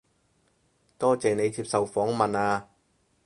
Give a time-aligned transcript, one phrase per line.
[0.97, 2.67] 多謝你接受訪問啊